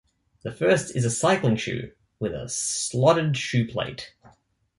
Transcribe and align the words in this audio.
The 0.41 0.51
first 0.51 0.95
is 0.95 1.05
a 1.05 1.11
cycling 1.11 1.57
shoe 1.57 1.91
with 2.19 2.33
a 2.33 2.49
slotted 2.49 3.33
shoeplate. 3.37 4.13